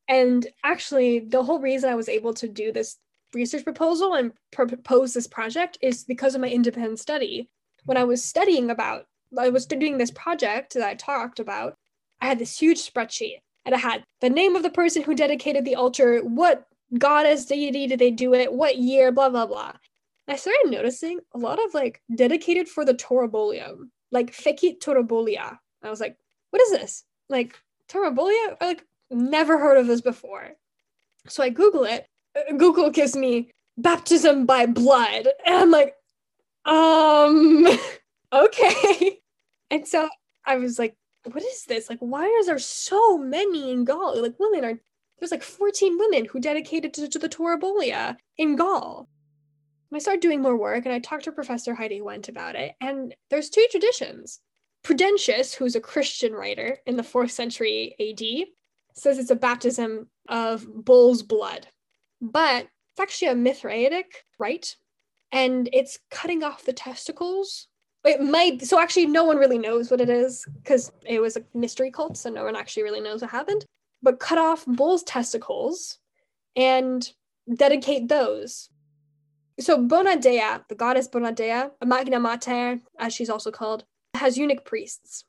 [0.07, 2.97] And actually, the whole reason I was able to do this
[3.33, 7.49] research proposal and propose this project is because of my independent study.
[7.85, 9.05] When I was studying about,
[9.37, 11.77] I was doing this project that I talked about,
[12.21, 15.65] I had this huge spreadsheet and I had the name of the person who dedicated
[15.65, 16.65] the altar, what
[16.97, 19.73] goddess deity did they do it, what year, blah, blah, blah.
[20.27, 25.57] I started noticing a lot of like dedicated for the Taurobolium, like Fecit Taurobolia.
[25.81, 26.17] I was like,
[26.51, 27.03] what is this?
[27.29, 28.55] Like Taurobolia?
[28.61, 30.51] I like never heard of this before.
[31.27, 32.07] So I Google it.
[32.57, 35.27] Google gives me baptism by blood.
[35.45, 35.95] And I'm like,
[36.65, 37.67] um,
[38.33, 39.19] okay.
[39.71, 40.09] And so
[40.45, 41.89] I was like, what is this?
[41.89, 44.21] Like, why is there so many in Gaul?
[44.21, 44.79] Like, women are,
[45.19, 49.07] there's like 14 women who dedicated to, to the Taurobolia in Gaul.
[49.93, 52.73] I started doing more work and I talked to Professor Heidi Wendt about it.
[52.79, 54.39] And there's two traditions.
[54.83, 58.47] Prudentius, who's a Christian writer in the fourth century AD,
[58.93, 61.67] says it's a baptism of bull's blood.
[62.21, 64.75] But it's actually a Mithraic rite,
[65.31, 67.67] and it's cutting off the testicles.
[68.05, 71.43] It might, so actually, no one really knows what it is because it was a
[71.53, 73.65] mystery cult, so no one actually really knows what happened.
[74.01, 75.99] But cut off bull's testicles
[76.55, 77.09] and
[77.55, 78.69] dedicate those
[79.59, 83.83] so Bona Dea the goddess Bona Dea Magna Mater, as she's also called,
[84.15, 85.25] has eunuch priests.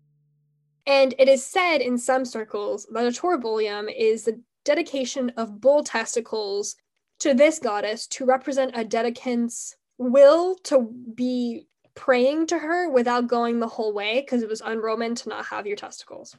[0.87, 5.83] And it is said in some circles that a Taurobolium is the dedication of bull
[5.83, 6.77] testicles
[7.21, 13.61] to this goddess to represent a dedicant's will to be praying to her without going
[13.61, 16.37] the whole way because it was un-Roman to not have your testicles.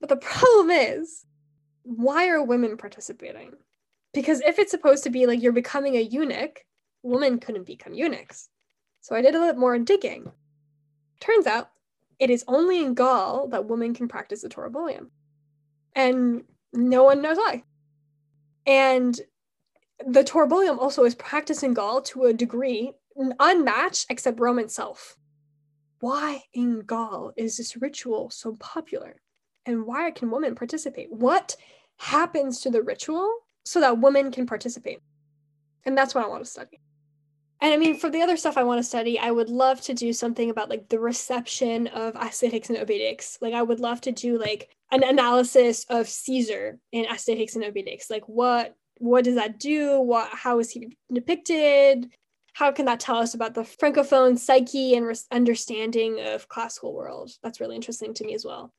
[0.00, 1.24] But the problem is,
[1.82, 3.52] why are women participating?
[4.12, 6.64] Because if it's supposed to be like you're becoming a eunuch,
[7.02, 8.48] women couldn't become eunuchs.
[9.00, 10.32] So I did a little more digging.
[11.20, 11.70] Turns out
[12.18, 15.10] it is only in Gaul that women can practice the Taurobolium.
[15.94, 17.62] And no one knows why.
[18.66, 19.18] And
[20.04, 22.92] the Taurobolium also is practiced in Gaul to a degree
[23.40, 25.16] unmatched except Rome itself.
[26.00, 29.16] Why in Gaul is this ritual so popular?
[29.64, 31.10] And why can women participate?
[31.10, 31.56] What
[31.98, 33.32] happens to the ritual
[33.64, 35.00] so that women can participate?
[35.84, 36.80] And that's what I want to study.
[37.60, 39.94] And I mean, for the other stuff I want to study, I would love to
[39.94, 43.38] do something about like the reception of Asterix and Obelix.
[43.40, 48.10] Like, I would love to do like an analysis of Caesar in Asterix and Obelix.
[48.10, 50.00] Like, what what does that do?
[50.00, 52.10] What how is he depicted?
[52.54, 57.32] How can that tell us about the francophone psyche and res- understanding of classical world?
[57.42, 58.72] That's really interesting to me as well.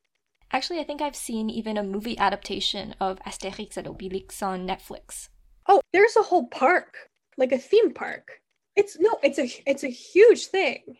[0.50, 5.28] Actually, I think I've seen even a movie adaptation of Asterix and Obelix on Netflix.
[5.68, 6.96] Oh, there's a whole park,
[7.36, 8.40] like a theme park.
[8.74, 10.96] It's no, it's a it's a huge thing.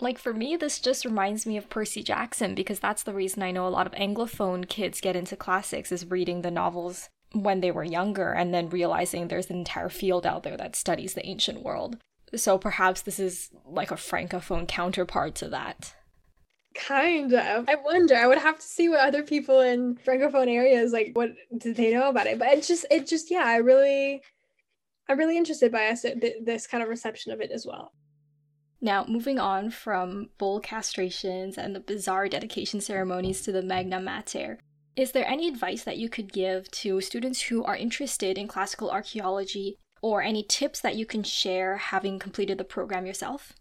[0.00, 3.50] Like for me, this just reminds me of Percy Jackson because that's the reason I
[3.50, 7.70] know a lot of Anglophone kids get into classics is reading the novels when they
[7.70, 11.62] were younger and then realizing there's an entire field out there that studies the ancient
[11.62, 11.98] world.
[12.34, 15.94] So perhaps this is like a francophone counterpart to that.
[16.74, 17.68] Kind of.
[17.68, 18.16] I wonder.
[18.16, 21.10] I would have to see what other people in francophone areas like.
[21.12, 22.38] What did they know about it?
[22.38, 23.44] But it just, it just, yeah.
[23.44, 24.22] I really,
[25.08, 26.06] I'm really interested by us,
[26.42, 27.92] this kind of reception of it as well.
[28.80, 34.58] Now, moving on from bull castrations and the bizarre dedication ceremonies to the Magna Mater,
[34.94, 38.90] is there any advice that you could give to students who are interested in classical
[38.90, 43.54] archaeology or any tips that you can share having completed the program yourself?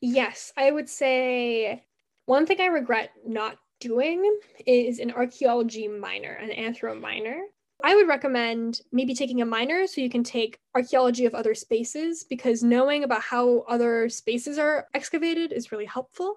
[0.00, 1.84] Yes, I would say
[2.26, 7.40] one thing I regret not doing is an archaeology minor, an anthro minor.
[7.82, 12.24] I would recommend maybe taking a minor so you can take archaeology of other spaces
[12.28, 16.36] because knowing about how other spaces are excavated is really helpful.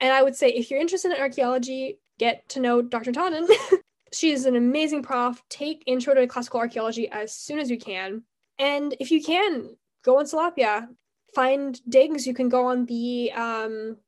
[0.00, 3.12] And I would say if you're interested in archaeology, get to know Dr.
[3.12, 3.46] Totten.
[4.12, 5.42] she is an amazing prof.
[5.48, 8.22] Take Intro to Classical Archaeology as soon as you can.
[8.58, 10.88] And if you can, go on Salapia.
[11.34, 12.26] Find digs.
[12.26, 13.98] You can go on the um,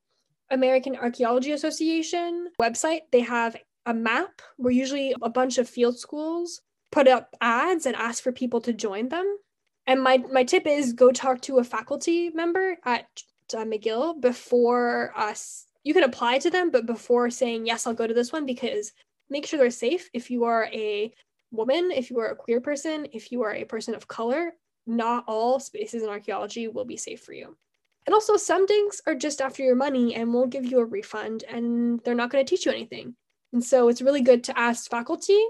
[0.51, 3.01] American Archaeology Association website.
[3.13, 7.97] They have a map where usually a bunch of field schools put up ads and
[7.97, 9.39] ask for people to join them.
[9.87, 13.07] And my, my tip is go talk to a faculty member at
[13.55, 18.07] uh, McGill before us you can apply to them, but before saying, yes, I'll go
[18.07, 18.93] to this one, because
[19.31, 20.11] make sure they're safe.
[20.13, 21.11] If you are a
[21.51, 24.53] woman, if you are a queer person, if you are a person of color,
[24.87, 27.57] not all spaces in archaeology will be safe for you.
[28.05, 31.45] And also, some digs are just after your money and won't give you a refund,
[31.49, 33.15] and they're not going to teach you anything.
[33.55, 35.43] And so it's really good to ask faculty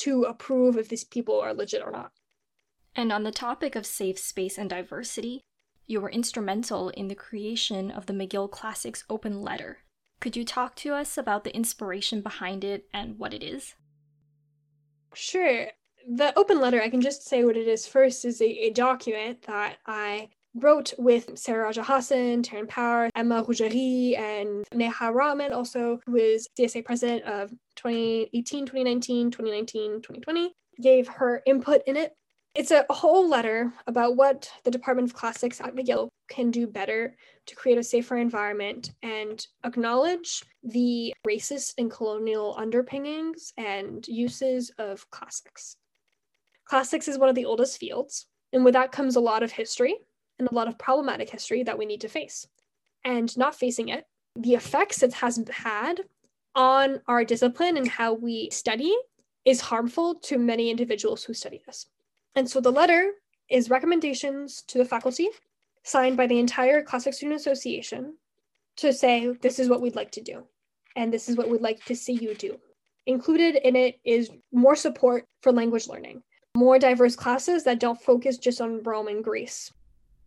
[0.00, 2.12] to approve if these people are legit or not.
[2.94, 5.40] And on the topic of safe space and diversity,
[5.90, 9.78] you were instrumental in the creation of the McGill Classics Open Letter.
[10.20, 13.74] Could you talk to us about the inspiration behind it and what it is?
[15.14, 15.66] Sure.
[16.08, 19.42] The open letter, I can just say what it is first, is a, a document
[19.42, 26.00] that I wrote with Sarah Raja Hassan, Taryn Power, Emma Rougerie, and Neha Rahman, also,
[26.06, 32.12] who is CSA president of 2018, 2019, 2019, 2020, gave her input in it.
[32.54, 37.16] It's a whole letter about what the Department of Classics at McGill can do better
[37.46, 45.08] to create a safer environment and acknowledge the racist and colonial underpinnings and uses of
[45.10, 45.76] classics.
[46.64, 49.94] Classics is one of the oldest fields, and with that comes a lot of history
[50.40, 52.48] and a lot of problematic history that we need to face.
[53.04, 56.00] And not facing it, the effects it has had
[56.56, 58.94] on our discipline and how we study
[59.44, 61.86] is harmful to many individuals who study this.
[62.34, 63.12] And so the letter
[63.48, 65.28] is recommendations to the faculty
[65.82, 68.14] signed by the entire Classic Student Association
[68.76, 70.44] to say, this is what we'd like to do,
[70.96, 72.58] and this is what we'd like to see you do.
[73.06, 76.22] Included in it is more support for language learning,
[76.56, 79.72] more diverse classes that don't focus just on Rome and Greece,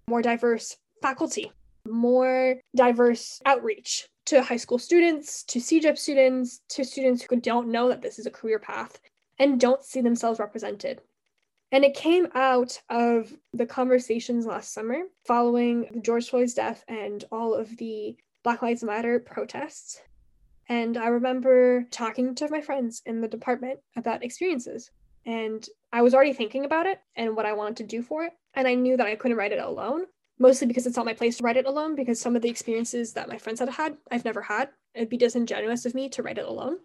[0.08, 1.52] more diverse faculty,
[1.88, 7.90] more diverse outreach to high school students, to CEGEP students, to students who don't know
[7.90, 9.00] that this is a career path
[9.40, 11.02] and don't see themselves represented
[11.74, 17.56] and it came out of the conversations last summer following George Floyd's death and all
[17.56, 20.00] of the Black Lives Matter protests.
[20.70, 24.92] And I remember talking to my friends in the department about experiences.
[25.26, 28.34] And I was already thinking about it and what I wanted to do for it.
[28.54, 30.06] And I knew that I couldn't write it alone,
[30.38, 33.14] mostly because it's not my place to write it alone, because some of the experiences
[33.14, 34.70] that my friends had had, I've never had.
[34.94, 36.78] It'd be disingenuous of me to write it alone.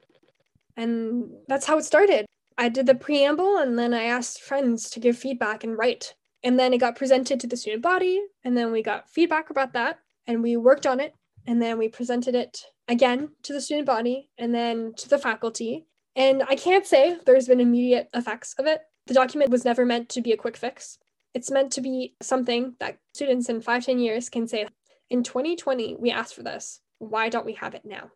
[0.79, 2.25] And that's how it started.
[2.61, 6.59] I did the preamble and then I asked friends to give feedback and write And
[6.59, 9.99] then it got presented to the student body, and then we got feedback about that,
[10.27, 11.15] and we worked on it,
[11.47, 15.87] and then we presented it again to the student body, and then to the faculty.
[16.15, 18.83] And I can't say there's been immediate effects of it.
[19.07, 20.99] The document was never meant to be a quick fix.
[21.35, 24.67] It's meant to be something that students in five, 10 years can say,
[25.11, 26.81] in 2020, we asked for this.
[26.99, 28.11] Why don't we have it now?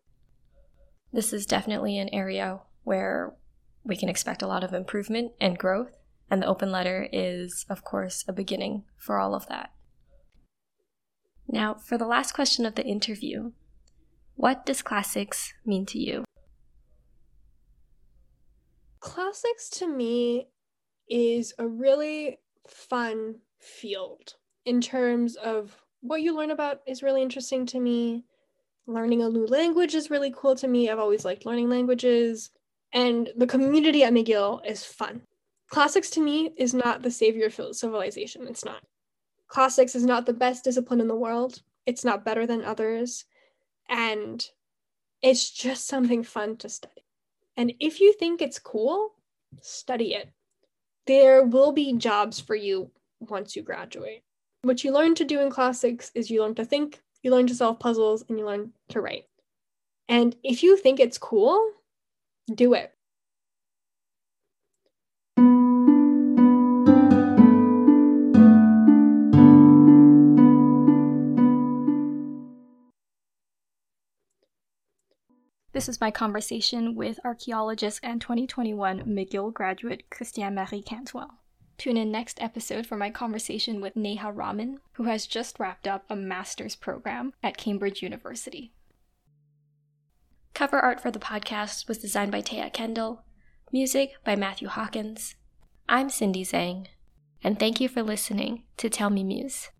[1.12, 3.34] This is definitely an area where
[3.84, 5.90] we can expect a lot of improvement and growth.
[6.30, 9.70] And the open letter is, of course, a beginning for all of that.
[11.46, 13.52] Now, for the last question of the interview,
[14.34, 16.24] what does classics mean to you?
[19.00, 20.48] Classics to me
[21.08, 27.66] is a really fun field in terms of what you learn about is really interesting
[27.66, 28.24] to me.
[28.86, 30.88] Learning a new language is really cool to me.
[30.88, 32.50] I've always liked learning languages.
[32.92, 35.22] And the community at McGill is fun.
[35.70, 38.46] Classics to me is not the savior of civilization.
[38.46, 38.82] It's not.
[39.48, 41.62] Classics is not the best discipline in the world.
[41.86, 43.24] It's not better than others.
[43.88, 44.44] And
[45.22, 47.04] it's just something fun to study.
[47.56, 49.14] And if you think it's cool,
[49.60, 50.30] study it.
[51.06, 52.90] There will be jobs for you
[53.20, 54.22] once you graduate.
[54.62, 57.54] What you learn to do in classics is you learn to think, you learn to
[57.54, 59.24] solve puzzles, and you learn to write.
[60.08, 61.72] And if you think it's cool,
[62.54, 62.94] do it.
[75.72, 81.38] This is my conversation with archaeologist and 2021 McGill graduate Christiane-Marie Cantwell.
[81.78, 86.04] Tune in next episode for my conversation with Neha Raman, who has just wrapped up
[86.08, 88.72] a master's program at Cambridge University.
[90.54, 93.24] Cover art for the podcast was designed by Taya Kendall,
[93.72, 95.34] music by Matthew Hawkins.
[95.88, 96.88] I'm Cindy Zhang,
[97.42, 99.70] and thank you for listening to Tell Me Muse.